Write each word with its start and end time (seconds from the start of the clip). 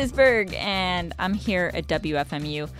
Liz 0.00 0.12
Berg, 0.12 0.54
and 0.54 1.12
I'm 1.18 1.34
here 1.34 1.70
at 1.74 1.86
WFMU, 1.86 2.70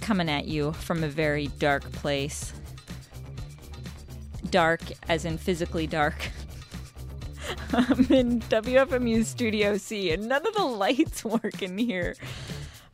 coming 0.00 0.30
at 0.30 0.48
you 0.48 0.72
from 0.72 1.04
a 1.04 1.08
very 1.08 1.48
dark 1.58 1.82
place. 1.92 2.54
Dark, 4.48 4.80
as 5.06 5.26
in 5.26 5.36
physically 5.36 5.86
dark. 5.86 6.14
I'm 7.74 8.06
in 8.10 8.40
WFMU 8.40 9.26
Studio 9.26 9.76
C, 9.76 10.10
and 10.12 10.26
none 10.26 10.46
of 10.46 10.54
the 10.54 10.64
lights 10.64 11.22
work 11.26 11.60
in 11.60 11.76
here. 11.76 12.16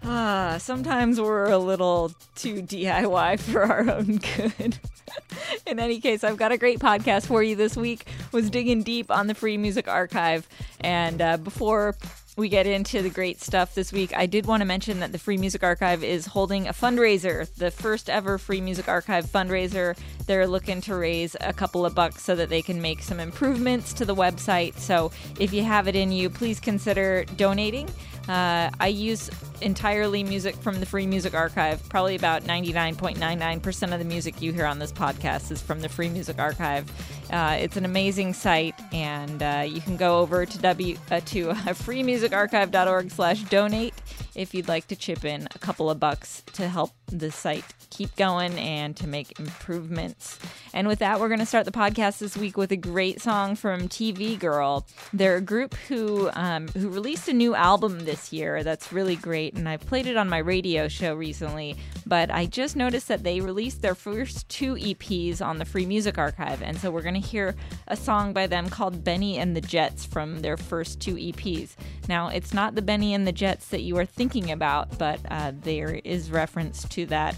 Ah, 0.02 0.56
sometimes 0.58 1.20
we're 1.20 1.44
a 1.44 1.58
little 1.58 2.10
too 2.34 2.62
DIY 2.62 3.38
for 3.38 3.62
our 3.62 3.88
own 3.88 4.16
good. 4.16 4.80
in 5.66 5.78
any 5.78 6.00
case, 6.00 6.24
I've 6.24 6.36
got 6.36 6.50
a 6.50 6.58
great 6.58 6.80
podcast 6.80 7.26
for 7.26 7.40
you 7.40 7.54
this 7.54 7.76
week. 7.76 8.04
Was 8.32 8.50
digging 8.50 8.82
deep 8.82 9.12
on 9.12 9.28
the 9.28 9.34
Free 9.34 9.56
Music 9.56 9.86
Archive, 9.86 10.48
and 10.80 11.22
uh, 11.22 11.36
before 11.36 11.94
we 12.40 12.48
get 12.48 12.66
into 12.66 13.02
the 13.02 13.10
great 13.10 13.40
stuff 13.40 13.74
this 13.74 13.92
week, 13.92 14.16
I 14.16 14.24
did 14.24 14.46
want 14.46 14.62
to 14.62 14.64
mention 14.64 15.00
that 15.00 15.12
the 15.12 15.18
Free 15.18 15.36
Music 15.36 15.62
Archive 15.62 16.02
is 16.02 16.24
holding 16.24 16.66
a 16.66 16.72
fundraiser, 16.72 17.52
the 17.56 17.70
first 17.70 18.08
ever 18.08 18.38
Free 18.38 18.62
Music 18.62 18.88
Archive 18.88 19.26
fundraiser. 19.26 19.96
They're 20.26 20.46
looking 20.46 20.80
to 20.82 20.94
raise 20.94 21.36
a 21.40 21.52
couple 21.52 21.84
of 21.84 21.94
bucks 21.94 22.22
so 22.22 22.34
that 22.36 22.48
they 22.48 22.62
can 22.62 22.80
make 22.80 23.02
some 23.02 23.20
improvements 23.20 23.92
to 23.92 24.06
the 24.06 24.14
website. 24.14 24.78
So 24.78 25.12
if 25.38 25.52
you 25.52 25.62
have 25.64 25.86
it 25.86 25.94
in 25.94 26.12
you, 26.12 26.30
please 26.30 26.60
consider 26.60 27.26
donating. 27.36 27.90
Uh, 28.30 28.70
I 28.78 28.86
use 28.86 29.28
entirely 29.60 30.22
music 30.22 30.54
from 30.54 30.78
the 30.78 30.86
Free 30.86 31.04
Music 31.04 31.34
Archive. 31.34 31.82
Probably 31.88 32.14
about 32.14 32.44
99.99% 32.44 33.92
of 33.92 33.98
the 33.98 34.04
music 34.04 34.40
you 34.40 34.52
hear 34.52 34.66
on 34.66 34.78
this 34.78 34.92
podcast 34.92 35.50
is 35.50 35.60
from 35.60 35.80
the 35.80 35.88
Free 35.88 36.08
Music 36.08 36.38
Archive. 36.38 36.88
Uh, 37.32 37.56
it's 37.58 37.76
an 37.76 37.84
amazing 37.84 38.32
site, 38.32 38.76
and 38.92 39.42
uh, 39.42 39.64
you 39.66 39.80
can 39.80 39.96
go 39.96 40.20
over 40.20 40.46
to 40.46 40.58
w 40.58 40.96
uh, 41.10 41.18
to 41.26 41.50
uh, 41.50 41.54
freemusicarchive.org/donate 41.54 43.94
if 44.34 44.54
you'd 44.54 44.68
like 44.68 44.86
to 44.88 44.96
chip 44.96 45.24
in 45.24 45.48
a 45.54 45.58
couple 45.58 45.90
of 45.90 46.00
bucks 46.00 46.42
to 46.54 46.68
help 46.68 46.92
the 47.06 47.30
site 47.30 47.64
keep 47.90 48.14
going 48.16 48.56
and 48.58 48.96
to 48.96 49.06
make 49.06 49.38
improvements. 49.38 50.38
And 50.72 50.86
with 50.86 51.00
that, 51.00 51.20
we're 51.20 51.28
going 51.28 51.40
to 51.40 51.46
start 51.46 51.64
the 51.64 51.72
podcast 51.72 52.18
this 52.18 52.36
week 52.36 52.56
with 52.56 52.72
a 52.72 52.76
great 52.76 53.20
song 53.20 53.56
from 53.56 53.88
TV 53.88 54.38
Girl. 54.38 54.86
They're 55.12 55.36
a 55.36 55.40
group 55.40 55.74
who 55.88 56.30
um, 56.34 56.68
who 56.68 56.88
released 56.88 57.28
a 57.28 57.32
new 57.32 57.54
album 57.54 58.00
this 58.00 58.32
year 58.32 58.62
that's 58.62 58.92
really 58.92 59.16
great, 59.16 59.54
and 59.54 59.68
I 59.68 59.76
played 59.76 60.06
it 60.06 60.16
on 60.16 60.28
my 60.28 60.38
radio 60.38 60.88
show 60.88 61.14
recently. 61.14 61.76
But 62.06 62.30
I 62.30 62.46
just 62.46 62.76
noticed 62.76 63.08
that 63.08 63.22
they 63.22 63.40
released 63.40 63.82
their 63.82 63.94
first 63.94 64.48
two 64.48 64.74
EPs 64.74 65.44
on 65.44 65.58
the 65.58 65.64
Free 65.64 65.86
Music 65.86 66.18
Archive, 66.18 66.62
and 66.62 66.78
so 66.78 66.90
we're 66.90 67.02
going 67.02 67.20
to 67.20 67.20
hear 67.20 67.54
a 67.88 67.96
song 67.96 68.32
by 68.32 68.46
them 68.46 68.68
called 68.68 69.04
Benny 69.04 69.38
and 69.38 69.56
the 69.56 69.60
Jets 69.60 70.04
from 70.04 70.40
their 70.40 70.56
first 70.56 71.00
two 71.00 71.16
EPs. 71.16 71.74
Now, 72.08 72.28
it's 72.28 72.54
not 72.54 72.74
the 72.74 72.82
Benny 72.82 73.14
and 73.14 73.26
the 73.26 73.32
Jets 73.32 73.68
that 73.68 73.82
you 73.82 73.96
are 73.98 74.06
thinking 74.20 74.50
about, 74.50 74.98
but 74.98 75.18
uh, 75.30 75.50
there 75.62 75.94
is 76.04 76.30
reference 76.30 76.86
to 76.90 77.06
that 77.06 77.34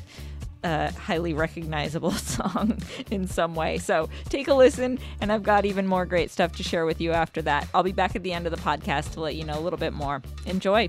a 0.65 0.91
highly 0.94 1.32
recognizable 1.32 2.10
song 2.10 2.76
in 3.09 3.28
some 3.28 3.54
way. 3.54 3.78
So 3.78 4.09
take 4.28 4.48
a 4.48 4.54
listen, 4.54 4.98
and 5.21 5.31
I've 5.31 5.44
got 5.44 5.65
even 5.65 5.87
more 5.87 6.04
great 6.04 6.32
stuff 6.32 6.56
to 6.56 6.65
share 6.65 6.84
with 6.84 7.00
you 7.00 7.12
after 7.12 7.41
that. 7.42 7.69
I'll 7.72 7.84
be 7.84 7.92
back 7.92 8.16
at 8.16 8.25
the 8.25 8.32
end 8.32 8.48
of 8.48 8.50
the 8.50 8.60
podcast 8.60 9.12
to 9.12 9.21
let 9.21 9.37
you 9.37 9.44
know 9.44 9.56
a 9.56 9.62
little 9.62 9.78
bit 9.78 9.92
more. 9.92 10.22
Enjoy. 10.44 10.88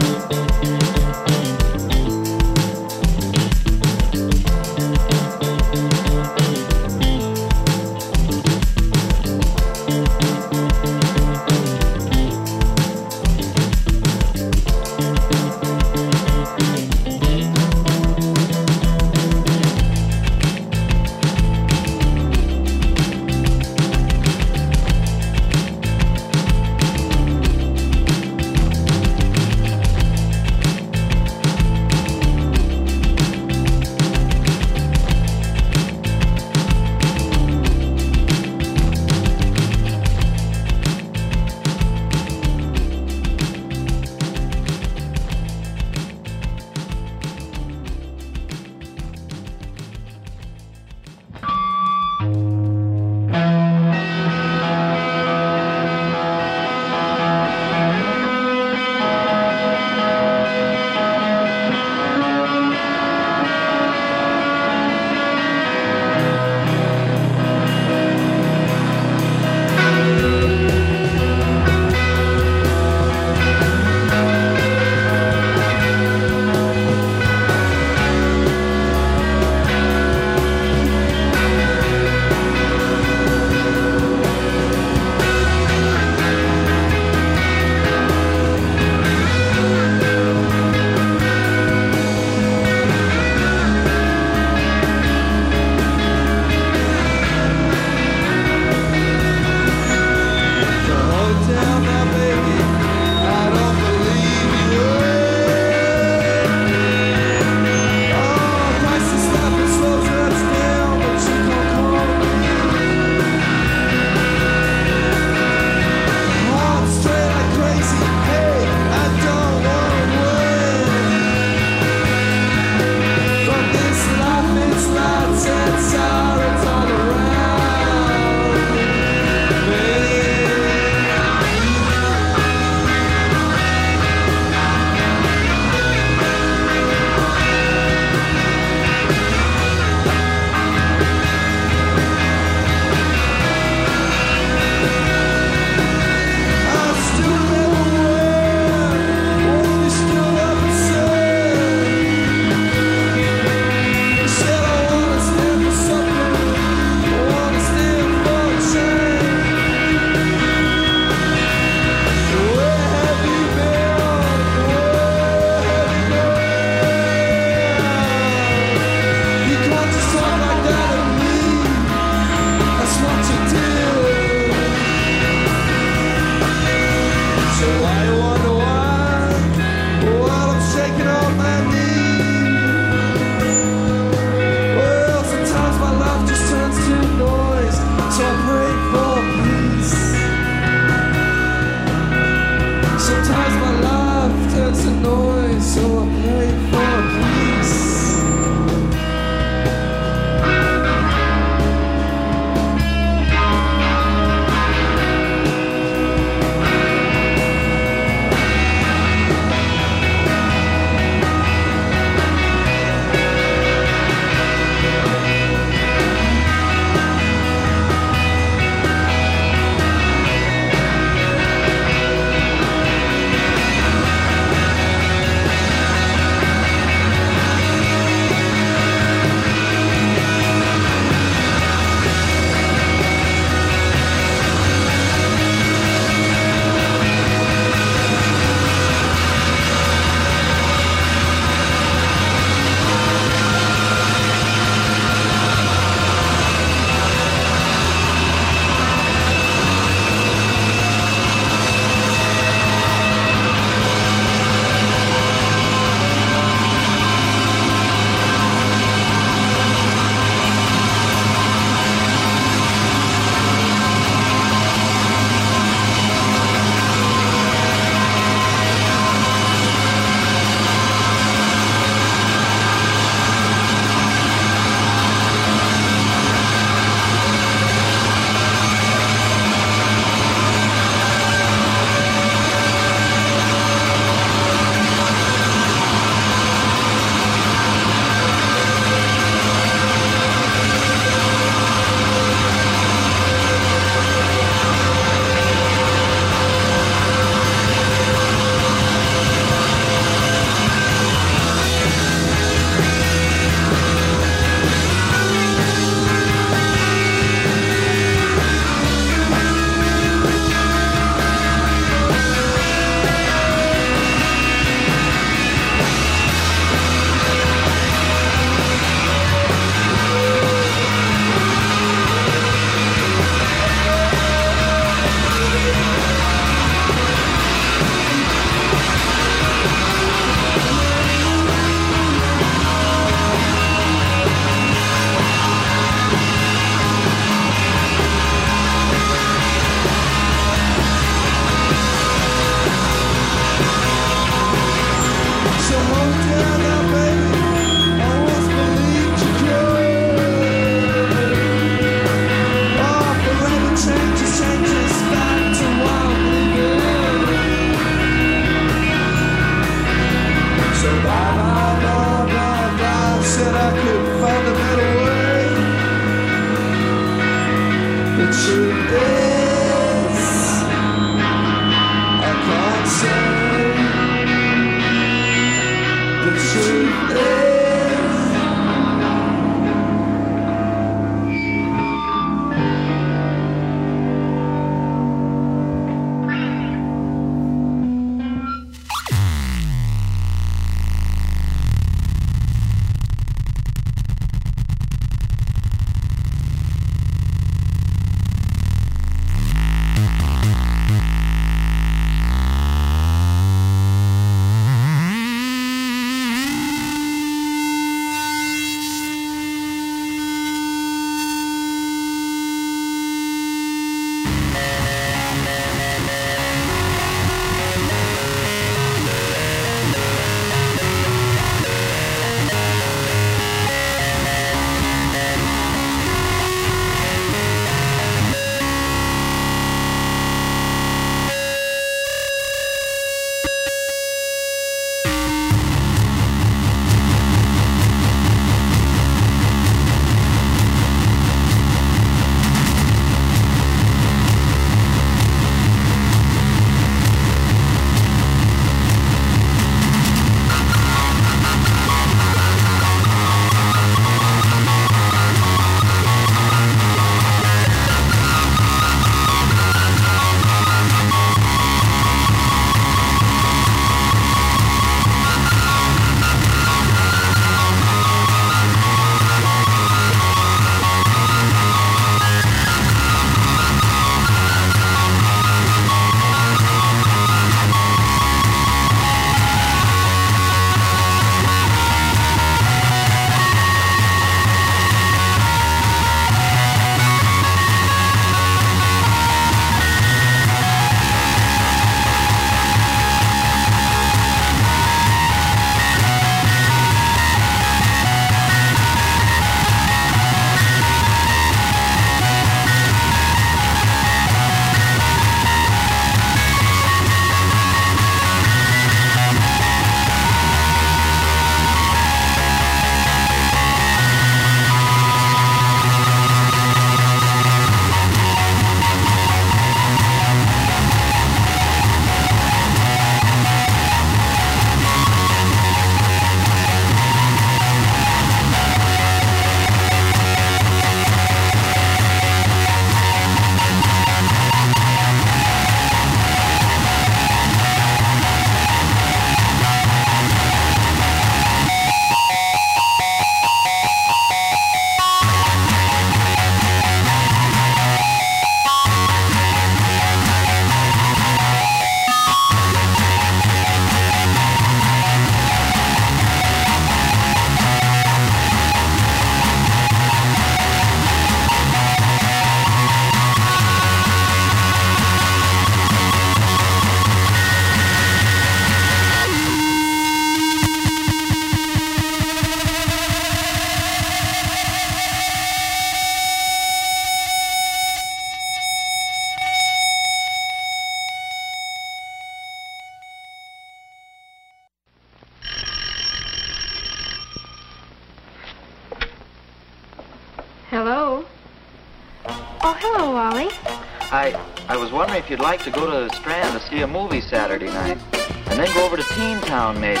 If 595.10 595.28
you'd 595.28 595.40
like 595.40 595.62
to 595.64 595.70
go 595.70 595.86
to 595.86 596.08
the 596.08 596.14
Strand 596.16 596.58
to 596.58 596.66
see 596.68 596.82
a 596.82 596.86
movie 596.86 597.20
Saturday 597.20 597.66
night. 597.66 597.98
And 598.46 598.58
then 598.58 598.72
go 598.74 598.84
over 598.84 598.96
to 598.96 599.02
Teen 599.14 599.40
Town, 599.40 599.80
maybe. 599.80 600.00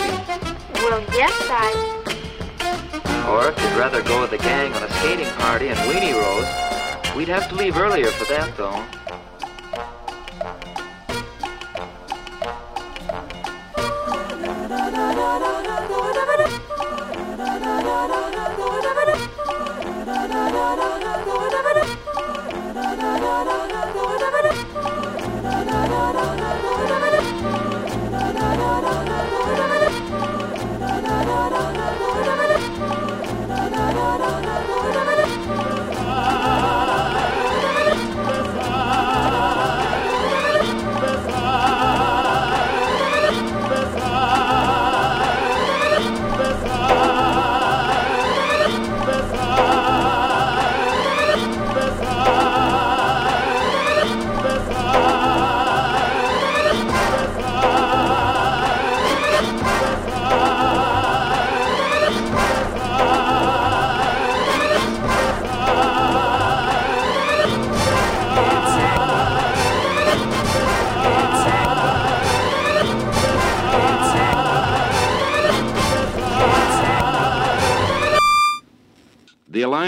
Well, 0.74 1.02
yes, 1.12 1.32
I... 1.50 1.90
Or 3.28 3.48
if 3.48 3.60
you'd 3.60 3.78
rather 3.78 4.02
go 4.02 4.20
with 4.20 4.30
the 4.30 4.38
gang 4.38 4.72
on 4.74 4.82
a 4.82 4.90
skating 5.00 5.26
party 5.38 5.68
in 5.68 5.76
Weenie 5.76 6.12
Rose, 6.12 7.16
we'd 7.16 7.28
have 7.28 7.48
to 7.48 7.54
leave 7.54 7.76
earlier 7.76 8.06
for 8.06 8.24
that, 8.26 8.56
though. 8.56 8.84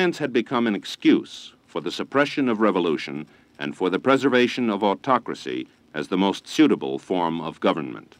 Science 0.04 0.18
had 0.18 0.34
become 0.34 0.66
an 0.66 0.74
excuse 0.74 1.54
for 1.66 1.80
the 1.80 1.90
suppression 1.90 2.46
of 2.46 2.60
revolution 2.60 3.26
and 3.58 3.74
for 3.74 3.88
the 3.88 3.98
preservation 3.98 4.68
of 4.68 4.84
autocracy 4.84 5.66
as 5.94 6.08
the 6.08 6.18
most 6.18 6.46
suitable 6.46 6.98
form 6.98 7.40
of 7.40 7.58
government. 7.60 8.14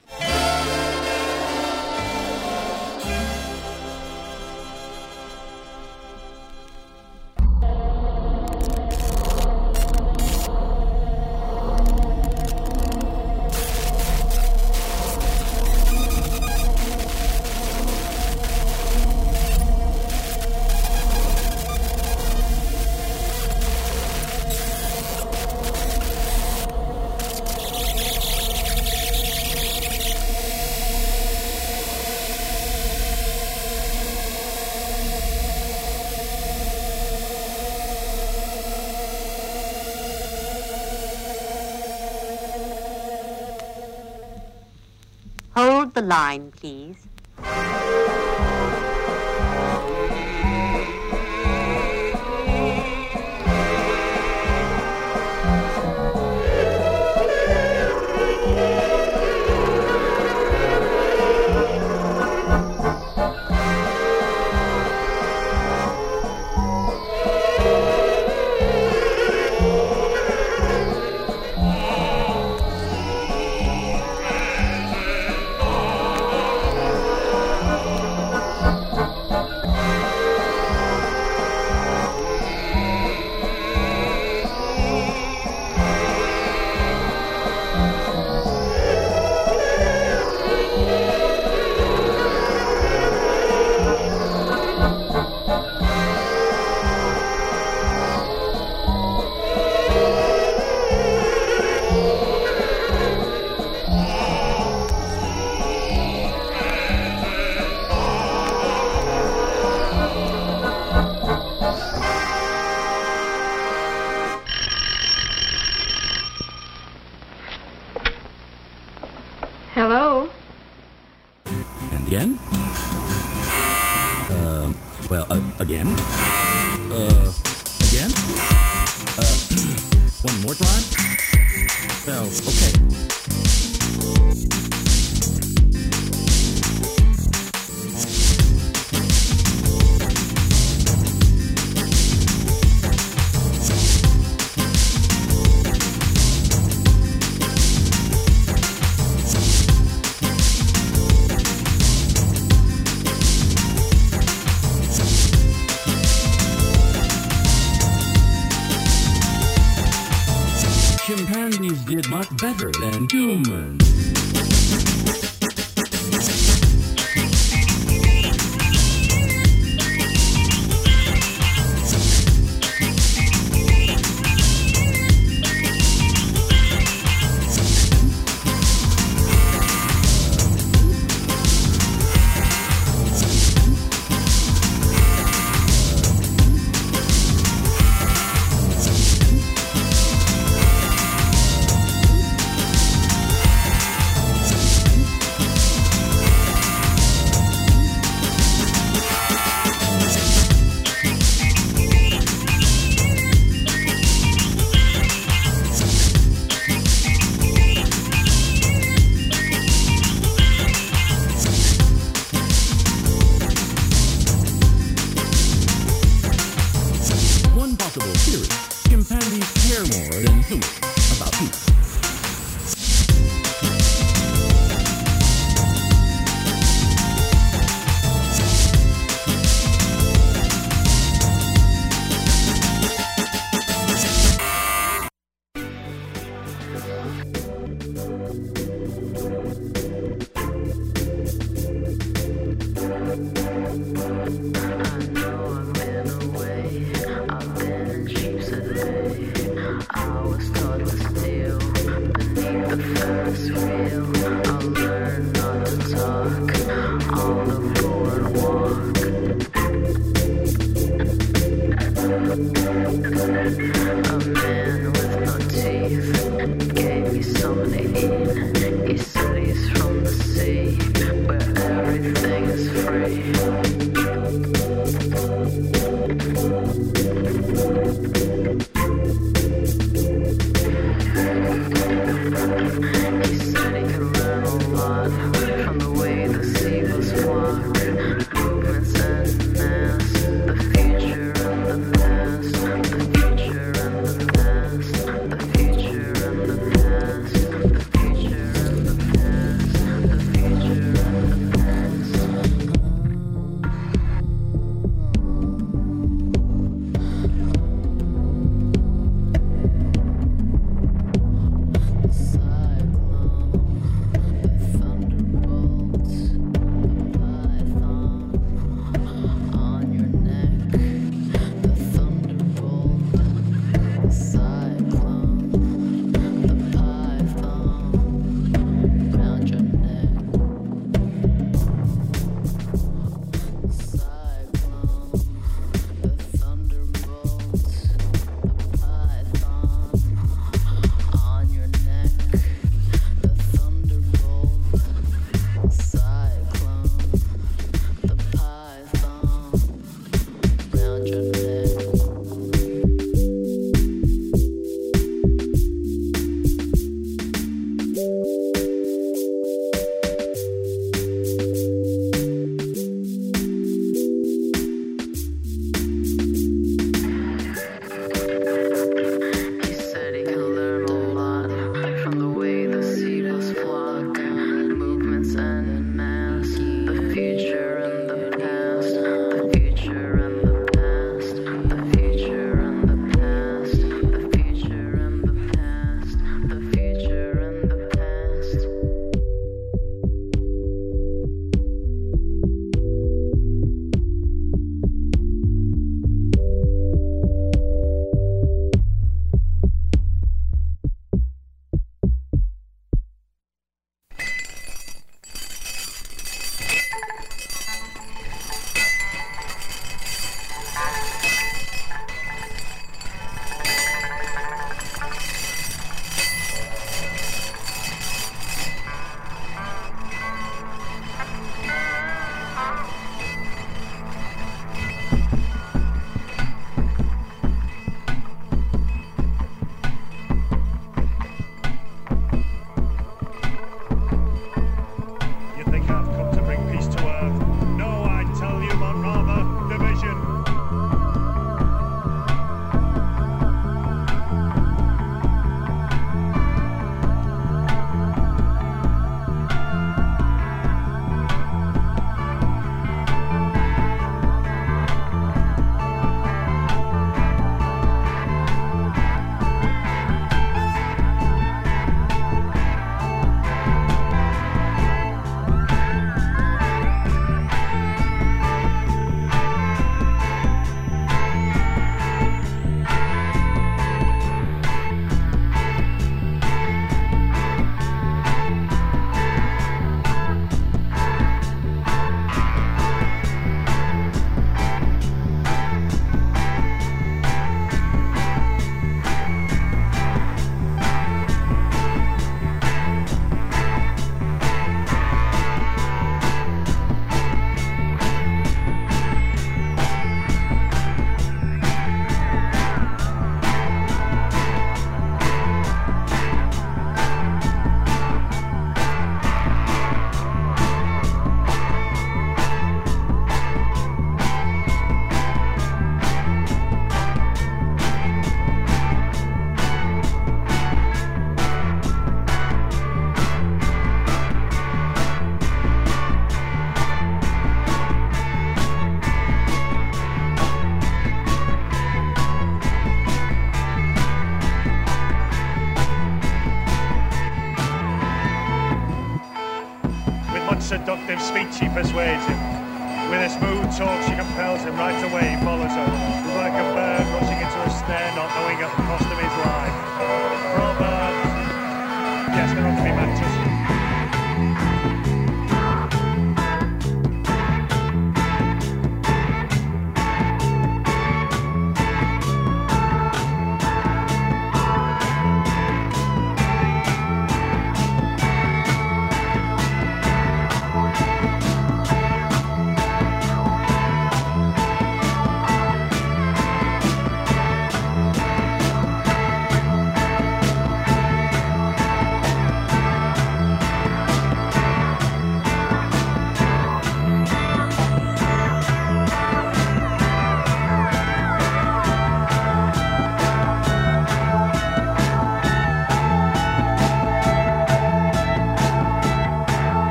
Line, 46.05 46.53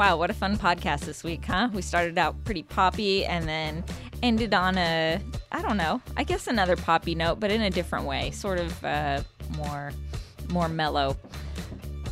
Wow, 0.00 0.16
what 0.16 0.30
a 0.30 0.32
fun 0.32 0.56
podcast 0.56 1.00
this 1.00 1.22
week, 1.22 1.44
huh? 1.44 1.68
We 1.74 1.82
started 1.82 2.16
out 2.16 2.42
pretty 2.44 2.62
poppy 2.62 3.26
and 3.26 3.46
then 3.46 3.84
ended 4.22 4.54
on 4.54 4.78
a, 4.78 5.20
I 5.52 5.60
don't 5.60 5.76
know, 5.76 6.00
I 6.16 6.24
guess 6.24 6.46
another 6.46 6.74
poppy 6.74 7.14
note, 7.14 7.38
but 7.38 7.50
in 7.50 7.60
a 7.60 7.68
different 7.68 8.06
way, 8.06 8.30
sort 8.30 8.58
of 8.58 8.82
uh, 8.82 9.22
more, 9.58 9.92
more 10.48 10.70
mellow. 10.70 11.18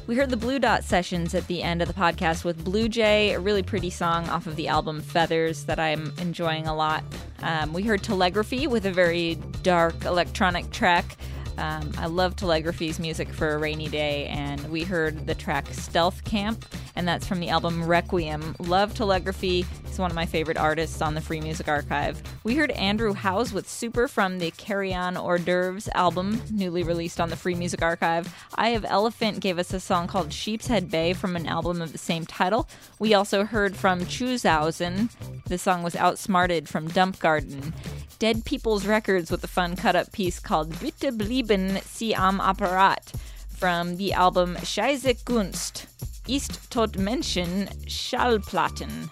We 0.06 0.16
heard 0.16 0.28
the 0.28 0.36
Blue 0.36 0.58
Dot 0.58 0.84
sessions 0.84 1.34
at 1.34 1.46
the 1.46 1.62
end 1.62 1.80
of 1.80 1.88
the 1.88 1.94
podcast 1.94 2.44
with 2.44 2.62
Blue 2.62 2.90
Jay, 2.90 3.32
a 3.32 3.40
really 3.40 3.62
pretty 3.62 3.88
song 3.88 4.28
off 4.28 4.46
of 4.46 4.56
the 4.56 4.68
album 4.68 5.00
Feathers 5.00 5.64
that 5.64 5.80
I'm 5.80 6.12
enjoying 6.18 6.66
a 6.66 6.76
lot. 6.76 7.02
Um, 7.40 7.72
we 7.72 7.84
heard 7.84 8.02
Telegraphy 8.02 8.66
with 8.66 8.84
a 8.84 8.92
very 8.92 9.36
dark 9.62 10.04
electronic 10.04 10.70
track. 10.72 11.16
Um, 11.58 11.90
I 11.98 12.06
love 12.06 12.36
Telegraphy's 12.36 13.00
music 13.00 13.28
for 13.28 13.52
a 13.52 13.58
rainy 13.58 13.88
day, 13.88 14.26
and 14.26 14.70
we 14.70 14.84
heard 14.84 15.26
the 15.26 15.34
track 15.34 15.66
Stealth 15.72 16.22
Camp, 16.24 16.64
and 16.94 17.06
that's 17.06 17.26
from 17.26 17.40
the 17.40 17.48
album 17.48 17.84
Requiem. 17.84 18.54
Love 18.60 18.94
Telegraphy. 18.94 19.66
He's 19.84 19.98
one 19.98 20.10
of 20.10 20.14
my 20.14 20.24
favorite 20.24 20.56
artists 20.56 21.02
on 21.02 21.14
the 21.14 21.20
Free 21.20 21.40
Music 21.40 21.66
Archive. 21.66 22.22
We 22.44 22.54
heard 22.54 22.70
Andrew 22.72 23.12
House 23.12 23.52
with 23.52 23.68
Super 23.68 24.06
from 24.06 24.38
the 24.38 24.52
Carry 24.52 24.94
On 24.94 25.16
Hors 25.16 25.40
d'oeuvres 25.40 25.88
album, 25.94 26.40
newly 26.52 26.84
released 26.84 27.20
on 27.20 27.28
the 27.28 27.36
Free 27.36 27.56
Music 27.56 27.82
Archive. 27.82 28.32
I 28.54 28.68
Have 28.70 28.84
Elephant 28.84 29.40
gave 29.40 29.58
us 29.58 29.72
a 29.74 29.80
song 29.80 30.06
called 30.06 30.32
Sheepshead 30.32 30.90
Bay 30.90 31.12
from 31.12 31.34
an 31.34 31.46
album 31.46 31.82
of 31.82 31.90
the 31.90 31.98
same 31.98 32.24
title. 32.24 32.68
We 33.00 33.14
also 33.14 33.44
heard 33.44 33.76
from 33.76 34.02
Chuzhausen. 34.02 35.10
The 35.46 35.58
song 35.58 35.82
was 35.82 35.96
Outsmarted 35.96 36.68
from 36.68 36.86
Dump 36.86 37.18
Garden. 37.18 37.74
Dead 38.18 38.44
People's 38.44 38.84
Records 38.84 39.30
with 39.30 39.44
a 39.44 39.48
fun 39.48 39.76
cut 39.76 39.94
up 39.94 40.10
piece 40.10 40.40
called 40.40 40.76
Bitte 40.80 41.16
bleiben 41.48 41.80
Sie 41.84 42.14
am 42.14 42.40
Apparat 42.40 43.12
from 43.48 43.96
the 43.96 44.12
album 44.12 44.56
Scheisse 44.56 45.14
Kunst, 45.24 45.86
Ist 46.28 46.70
tot 46.70 46.92
Menschen 46.92 47.68
Schallplatten. 47.86 49.08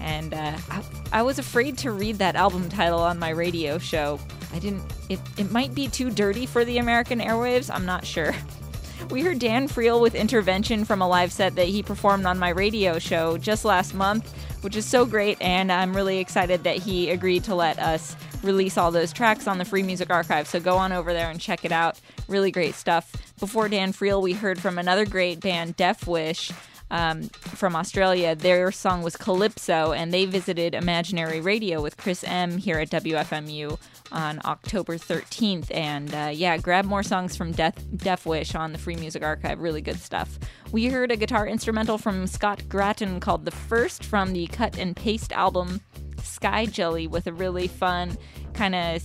And 0.00 0.34
uh, 0.34 0.56
I, 0.70 0.82
I 1.12 1.22
was 1.22 1.38
afraid 1.38 1.78
to 1.78 1.92
read 1.92 2.18
that 2.18 2.36
album 2.36 2.68
title 2.68 3.00
on 3.00 3.18
my 3.18 3.30
radio 3.30 3.78
show. 3.78 4.18
I 4.52 4.58
didn't, 4.58 4.82
it, 5.08 5.18
it 5.38 5.50
might 5.50 5.74
be 5.74 5.88
too 5.88 6.10
dirty 6.10 6.44
for 6.44 6.64
the 6.64 6.78
American 6.78 7.20
airwaves, 7.20 7.70
I'm 7.72 7.86
not 7.86 8.04
sure. 8.04 8.34
We 9.10 9.20
heard 9.22 9.38
Dan 9.38 9.68
Friel 9.68 10.00
with 10.00 10.14
intervention 10.14 10.84
from 10.84 11.02
a 11.02 11.08
live 11.08 11.32
set 11.32 11.54
that 11.56 11.66
he 11.66 11.82
performed 11.82 12.24
on 12.24 12.38
my 12.38 12.48
radio 12.48 12.98
show 12.98 13.36
just 13.36 13.64
last 13.64 13.94
month, 13.94 14.32
which 14.62 14.74
is 14.74 14.86
so 14.86 15.04
great, 15.04 15.36
and 15.40 15.70
I'm 15.70 15.94
really 15.94 16.18
excited 16.18 16.64
that 16.64 16.78
he 16.78 17.10
agreed 17.10 17.44
to 17.44 17.54
let 17.54 17.78
us 17.78 18.16
release 18.42 18.78
all 18.78 18.90
those 18.90 19.12
tracks 19.12 19.46
on 19.46 19.58
the 19.58 19.64
Free 19.64 19.82
Music 19.82 20.10
Archive. 20.10 20.46
So 20.46 20.60
go 20.60 20.76
on 20.76 20.92
over 20.92 21.12
there 21.12 21.30
and 21.30 21.38
check 21.38 21.64
it 21.64 21.72
out. 21.72 22.00
Really 22.26 22.50
great 22.50 22.74
stuff. 22.74 23.12
Before 23.38 23.68
Dan 23.68 23.92
Friel, 23.92 24.22
we 24.22 24.32
heard 24.32 24.60
from 24.60 24.78
another 24.78 25.04
great 25.04 25.40
band, 25.40 25.76
Deaf 25.76 26.06
Wish. 26.06 26.50
Um, 26.92 27.22
from 27.22 27.74
Australia. 27.74 28.36
Their 28.36 28.70
song 28.70 29.02
was 29.02 29.16
Calypso, 29.16 29.92
and 29.92 30.12
they 30.12 30.26
visited 30.26 30.74
Imaginary 30.74 31.40
Radio 31.40 31.80
with 31.80 31.96
Chris 31.96 32.22
M 32.22 32.58
here 32.58 32.78
at 32.78 32.90
WFMU 32.90 33.78
on 34.12 34.40
October 34.44 34.98
13th. 34.98 35.74
And 35.74 36.14
uh, 36.14 36.30
yeah, 36.34 36.58
grab 36.58 36.84
more 36.84 37.02
songs 37.02 37.34
from 37.34 37.52
Death, 37.52 37.82
Deaf 37.96 38.26
Wish 38.26 38.54
on 38.54 38.72
the 38.72 38.78
Free 38.78 38.96
Music 38.96 39.22
Archive. 39.22 39.60
Really 39.60 39.80
good 39.80 40.00
stuff. 40.00 40.38
We 40.70 40.84
heard 40.84 41.10
a 41.10 41.16
guitar 41.16 41.46
instrumental 41.46 41.96
from 41.96 42.26
Scott 42.26 42.68
Grattan 42.68 43.20
called 43.20 43.46
The 43.46 43.52
First 43.52 44.04
from 44.04 44.34
the 44.34 44.46
Cut 44.48 44.76
and 44.76 44.94
Paste 44.94 45.32
album 45.32 45.80
Sky 46.22 46.66
Jelly 46.66 47.06
with 47.06 47.26
a 47.26 47.32
really 47.32 47.68
fun 47.68 48.18
kind 48.54 48.74
of 48.74 49.02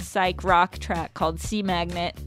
psych 0.00 0.42
rock 0.44 0.78
track 0.78 1.14
called 1.14 1.40
Sea 1.40 1.62
Magnet. 1.62 2.18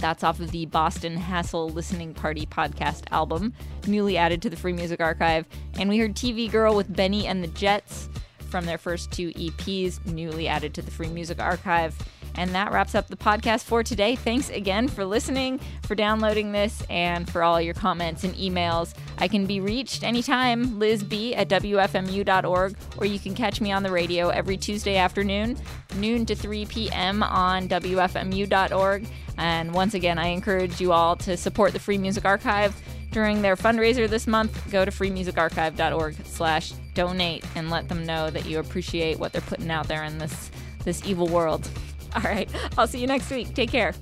That's 0.00 0.24
off 0.24 0.40
of 0.40 0.50
the 0.50 0.64
Boston 0.64 1.16
Hassle 1.16 1.68
Listening 1.68 2.14
Party 2.14 2.46
podcast 2.46 3.02
album, 3.10 3.52
newly 3.86 4.16
added 4.16 4.40
to 4.42 4.50
the 4.50 4.56
Free 4.56 4.72
Music 4.72 4.98
Archive. 4.98 5.44
And 5.74 5.90
we 5.90 5.98
heard 5.98 6.14
TV 6.14 6.50
Girl 6.50 6.74
with 6.74 6.94
Benny 6.94 7.26
and 7.26 7.44
the 7.44 7.48
Jets 7.48 8.08
from 8.48 8.64
their 8.64 8.78
first 8.78 9.10
two 9.10 9.30
EPs, 9.32 10.04
newly 10.06 10.48
added 10.48 10.72
to 10.74 10.82
the 10.82 10.90
Free 10.90 11.08
Music 11.08 11.38
Archive. 11.38 11.94
And 12.34 12.54
that 12.54 12.72
wraps 12.72 12.94
up 12.94 13.08
the 13.08 13.16
podcast 13.16 13.64
for 13.64 13.82
today. 13.82 14.16
Thanks 14.16 14.50
again 14.50 14.88
for 14.88 15.04
listening, 15.04 15.60
for 15.82 15.94
downloading 15.94 16.52
this, 16.52 16.82
and 16.88 17.28
for 17.28 17.42
all 17.42 17.60
your 17.60 17.74
comments 17.74 18.24
and 18.24 18.34
emails. 18.34 18.94
I 19.18 19.28
can 19.28 19.46
be 19.46 19.60
reached 19.60 20.02
anytime, 20.02 20.78
Liz 20.78 21.02
B 21.02 21.34
at 21.34 21.48
WFMU.org, 21.48 22.76
or 22.96 23.06
you 23.06 23.18
can 23.18 23.34
catch 23.34 23.60
me 23.60 23.72
on 23.72 23.82
the 23.82 23.90
radio 23.90 24.28
every 24.28 24.56
Tuesday 24.56 24.96
afternoon, 24.96 25.56
noon 25.96 26.26
to 26.26 26.34
3 26.34 26.66
p.m. 26.66 27.22
on 27.22 27.68
WFMU.org. 27.68 29.06
And 29.38 29.72
once 29.72 29.94
again, 29.94 30.18
I 30.18 30.28
encourage 30.28 30.80
you 30.80 30.92
all 30.92 31.16
to 31.16 31.36
support 31.36 31.72
the 31.72 31.78
Free 31.78 31.98
Music 31.98 32.24
Archive 32.24 32.74
during 33.10 33.42
their 33.42 33.56
fundraiser 33.56 34.08
this 34.08 34.26
month. 34.26 34.70
Go 34.70 34.84
to 34.84 34.90
freemusicarchive.org 34.90 36.16
slash 36.24 36.72
donate 36.94 37.44
and 37.54 37.70
let 37.70 37.88
them 37.88 38.04
know 38.04 38.30
that 38.30 38.46
you 38.46 38.58
appreciate 38.58 39.18
what 39.18 39.32
they're 39.32 39.40
putting 39.42 39.70
out 39.70 39.88
there 39.88 40.04
in 40.04 40.18
this 40.18 40.50
this 40.84 41.04
evil 41.06 41.26
world. 41.26 41.68
All 42.14 42.22
right. 42.22 42.50
I'll 42.76 42.86
see 42.86 43.00
you 43.00 43.06
next 43.06 43.30
week. 43.30 43.54
Take 43.54 43.70
care. 43.70 43.94